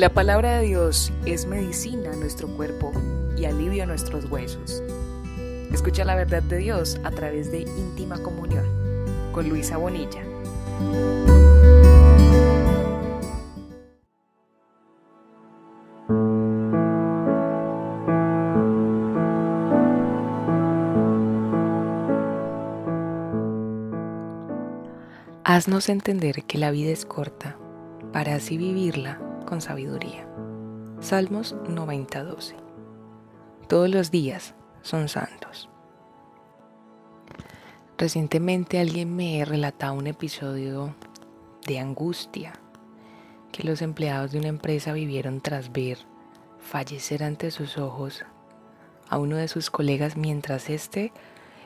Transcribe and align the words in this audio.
La 0.00 0.08
palabra 0.08 0.56
de 0.56 0.66
Dios 0.66 1.12
es 1.26 1.44
medicina 1.44 2.12
a 2.12 2.16
nuestro 2.16 2.48
cuerpo 2.56 2.90
y 3.36 3.44
alivio 3.44 3.82
a 3.82 3.86
nuestros 3.86 4.24
huesos. 4.30 4.82
Escucha 5.70 6.06
la 6.06 6.14
verdad 6.14 6.42
de 6.42 6.56
Dios 6.56 6.98
a 7.04 7.10
través 7.10 7.52
de 7.52 7.60
íntima 7.60 8.18
comunión 8.22 8.64
con 9.30 9.46
Luisa 9.50 9.76
Bonilla. 9.76 10.22
Haznos 25.44 25.90
entender 25.90 26.44
que 26.44 26.56
la 26.56 26.70
vida 26.70 26.90
es 26.90 27.04
corta 27.04 27.58
para 28.14 28.36
así 28.36 28.56
vivirla 28.56 29.20
con 29.46 29.60
sabiduría. 29.60 30.26
Salmos 31.00 31.54
90:12. 31.68 32.54
Todos 33.68 33.88
los 33.88 34.10
días 34.10 34.54
son 34.82 35.08
santos. 35.08 35.68
Recientemente 37.98 38.80
alguien 38.80 39.14
me 39.14 39.44
relataba 39.44 39.92
un 39.92 40.06
episodio 40.06 40.94
de 41.66 41.78
angustia 41.78 42.54
que 43.52 43.62
los 43.62 43.82
empleados 43.82 44.32
de 44.32 44.38
una 44.38 44.48
empresa 44.48 44.92
vivieron 44.92 45.40
tras 45.40 45.72
ver 45.72 45.98
fallecer 46.58 47.22
ante 47.22 47.50
sus 47.50 47.78
ojos 47.78 48.24
a 49.08 49.18
uno 49.18 49.36
de 49.36 49.48
sus 49.48 49.70
colegas 49.70 50.16
mientras 50.16 50.70
éste 50.70 51.12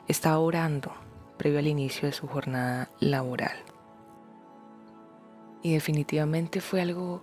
estaba 0.09 0.39
orando 0.39 0.93
previo 1.37 1.59
al 1.59 1.67
inicio 1.67 2.09
de 2.09 2.13
su 2.13 2.27
jornada 2.27 2.91
laboral. 3.01 3.57
Y 5.63 5.73
definitivamente 5.73 6.61
fue 6.61 6.81
algo 6.81 7.23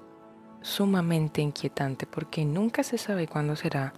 sumamente 0.61 1.41
inquietante 1.41 2.05
porque 2.05 2.45
nunca 2.45 2.83
se 2.83 2.97
sabe 2.97 3.27
cuándo 3.27 3.55
será 3.55 3.93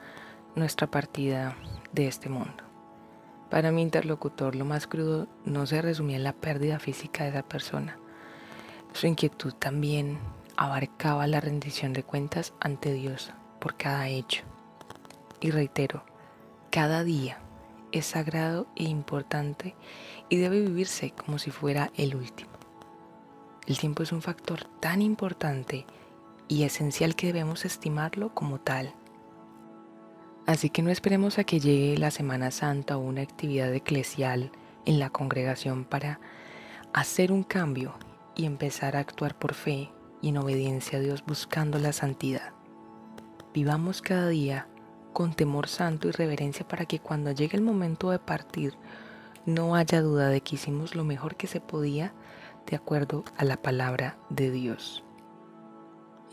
nuestra 0.56 0.88
partida 0.88 1.56
de 1.92 2.08
este 2.08 2.30
mundo. 2.30 2.64
Para 3.50 3.72
mi 3.72 3.82
interlocutor 3.82 4.56
lo 4.56 4.66
más 4.66 4.88
crudo 4.88 5.28
no 5.46 5.66
se 5.66 5.82
resumía 5.82 6.18
en 6.18 6.24
la 6.24 6.34
pérdida 6.34 6.80
física 6.80 7.24
de 7.24 7.32
esa 7.32 7.44
persona. 7.44 7.98
Su 8.94 9.08
inquietud 9.08 9.54
también 9.54 10.20
abarcaba 10.58 11.28
la 11.28 11.40
rendición 11.40 11.94
de 11.94 12.04
cuentas 12.04 12.54
ante 12.60 12.94
Dios 12.94 13.32
por 13.60 13.76
cada 13.76 14.08
hecho. 14.08 14.44
Y 15.40 15.52
reitero, 15.52 16.04
cada 16.72 17.04
día 17.04 17.40
es 17.92 18.08
sagrado 18.08 18.68
e 18.76 18.84
importante 18.86 19.76
y 20.30 20.38
debe 20.38 20.62
vivirse 20.62 21.12
como 21.12 21.38
si 21.38 21.52
fuera 21.52 21.92
el 21.96 22.16
último. 22.16 22.52
El 23.68 23.78
tiempo 23.78 24.04
es 24.04 24.12
un 24.12 24.22
factor 24.22 24.66
tan 24.80 25.02
importante 25.02 25.86
y 26.48 26.64
esencial 26.64 27.16
que 27.16 27.28
debemos 27.28 27.66
estimarlo 27.66 28.34
como 28.34 28.60
tal. 28.60 28.94
Así 30.46 30.70
que 30.70 30.82
no 30.82 30.90
esperemos 30.90 31.40
a 31.40 31.46
que 31.46 31.60
llegue 31.60 31.98
la 31.98 32.12
Semana 32.12 32.52
Santa 32.52 32.98
o 32.98 33.02
una 33.02 33.22
actividad 33.22 33.74
eclesial 33.74 34.52
en 34.86 35.00
la 35.00 35.10
congregación 35.10 35.86
para 35.86 36.20
hacer 36.92 37.32
un 37.32 37.44
cambio 37.44 37.94
y 38.36 38.46
empezar 38.46 38.96
a 38.96 39.00
actuar 39.00 39.38
por 39.38 39.54
fe 39.54 39.90
y 40.22 40.30
en 40.30 40.38
obediencia 40.38 41.00
a 41.00 41.02
Dios 41.02 41.24
buscando 41.26 41.80
la 41.80 41.94
santidad. 41.94 42.54
Vivamos 43.54 44.02
cada 44.02 44.28
día 44.28 44.68
con 45.14 45.34
temor 45.34 45.68
santo 45.68 46.08
y 46.08 46.12
reverencia 46.12 46.68
para 46.68 46.86
que 46.86 47.00
cuando 47.00 47.32
llegue 47.32 47.56
el 47.56 47.64
momento 47.64 48.10
de 48.10 48.20
partir 48.20 48.74
no 49.46 49.76
haya 49.76 50.02
duda 50.02 50.30
de 50.30 50.42
que 50.42 50.56
hicimos 50.56 50.96
lo 50.96 51.04
mejor 51.04 51.36
que 51.36 51.48
se 51.48 51.62
podía 51.62 52.14
de 52.66 52.76
acuerdo 52.76 53.24
a 53.38 53.46
la 53.46 53.62
palabra 53.62 54.18
de 54.30 54.52
Dios. 54.52 55.04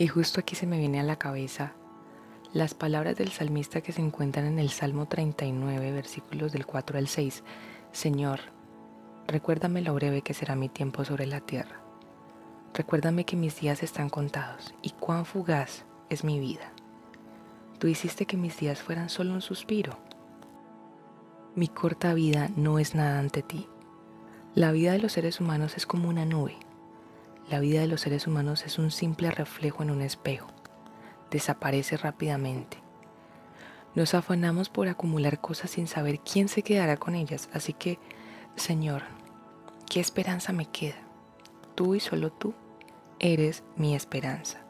Y 0.01 0.09
justo 0.09 0.41
aquí 0.41 0.57
se 0.57 0.67
me 0.67 0.79
viene 0.79 0.99
a 0.99 1.03
la 1.03 1.17
cabeza 1.17 1.75
las 2.55 2.73
palabras 2.73 3.17
del 3.19 3.33
salmista 3.33 3.83
que 3.83 3.93
se 3.93 4.01
encuentran 4.01 4.47
en 4.47 4.59
el 4.59 4.71
Salmo 4.71 5.07
39, 5.07 5.93
versículos 5.93 6.53
del 6.53 6.65
4 6.65 6.97
al 6.97 7.07
6. 7.07 7.45
Señor, 7.93 8.41
recuérdame 9.27 9.83
lo 9.83 9.93
breve 9.93 10.23
que 10.23 10.33
será 10.33 10.57
mi 10.57 10.71
tiempo 10.71 11.05
sobre 11.05 11.27
la 11.27 11.41
tierra. 11.41 11.83
Recuérdame 12.73 13.27
que 13.27 13.37
mis 13.37 13.61
días 13.61 13.83
están 13.83 14.09
contados 14.09 14.75
y 14.81 14.93
cuán 14.93 15.27
fugaz 15.27 15.85
es 16.09 16.25
mi 16.25 16.41
vida. 16.41 16.73
Tú 17.79 17.87
hiciste 17.87 18.25
que 18.25 18.39
mis 18.39 18.59
días 18.59 18.81
fueran 18.81 19.11
solo 19.11 19.35
un 19.35 19.43
suspiro. 19.43 19.99
Mi 21.55 21.69
corta 21.69 22.15
vida 22.15 22.49
no 22.57 22.79
es 22.79 22.95
nada 22.95 23.19
ante 23.19 23.43
ti. 23.43 23.69
La 24.55 24.73
vida 24.73 24.93
de 24.93 25.01
los 25.01 25.13
seres 25.13 25.41
humanos 25.43 25.77
es 25.77 25.85
como 25.85 26.09
una 26.09 26.25
nube. 26.25 26.57
La 27.49 27.61
vida 27.61 27.81
de 27.81 27.87
los 27.87 28.03
seres 28.03 28.27
humanos 28.27 28.65
es 28.65 28.79
un 28.79 28.91
simple 28.91 29.31
reflejo 29.31 29.83
en 29.83 29.91
un 29.91 30.03
espejo. 30.03 30.49
Desaparece 31.31 31.97
rápidamente. 31.97 32.79
Nos 33.95 34.15
afanamos 34.15 34.69
por 34.69 34.89
acumular 34.89 35.41
cosas 35.41 35.71
sin 35.71 35.87
saber 35.87 36.21
quién 36.21 36.49
se 36.49 36.63
quedará 36.63 36.97
con 36.97 37.15
ellas. 37.15 37.49
Así 37.53 37.73
que, 37.73 37.99
Señor, 38.55 39.03
¿qué 39.89 40.01
esperanza 40.01 40.53
me 40.53 40.67
queda? 40.67 40.99
Tú 41.75 41.95
y 41.95 42.01
solo 42.01 42.31
tú 42.31 42.55
eres 43.19 43.65
mi 43.77 43.95
esperanza 43.95 44.61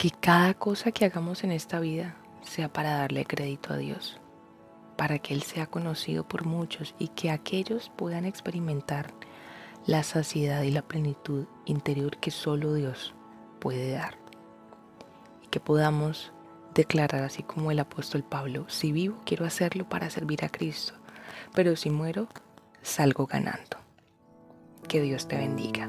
que 0.00 0.10
cada 0.10 0.54
cosa 0.54 0.92
que 0.92 1.04
hagamos 1.04 1.44
en 1.44 1.52
esta 1.52 1.78
vida 1.78 2.16
sea 2.40 2.72
para 2.72 2.96
darle 2.96 3.26
crédito 3.26 3.74
a 3.74 3.76
Dios, 3.76 4.18
para 4.96 5.18
que 5.18 5.34
Él 5.34 5.42
sea 5.42 5.66
conocido 5.66 6.26
por 6.26 6.46
muchos 6.46 6.94
y 6.98 7.08
que 7.08 7.30
aquellos 7.30 7.92
puedan 7.96 8.24
experimentar 8.24 9.12
la 9.86 10.02
saciedad 10.02 10.62
y 10.62 10.70
la 10.70 10.82
plenitud 10.82 11.46
interior 11.64 12.18
que 12.18 12.30
solo 12.30 12.74
Dios 12.74 13.14
puede 13.60 13.92
dar. 13.92 14.16
Y 15.42 15.48
que 15.48 15.60
podamos 15.60 16.32
declarar 16.74 17.22
así 17.24 17.42
como 17.42 17.70
el 17.70 17.78
apóstol 17.78 18.22
Pablo, 18.22 18.66
si 18.68 18.92
vivo 18.92 19.20
quiero 19.24 19.44
hacerlo 19.44 19.88
para 19.88 20.10
servir 20.10 20.44
a 20.44 20.48
Cristo, 20.48 20.94
pero 21.54 21.76
si 21.76 21.90
muero 21.90 22.28
salgo 22.82 23.26
ganando. 23.26 23.78
Que 24.88 25.00
Dios 25.00 25.28
te 25.28 25.36
bendiga. 25.36 25.88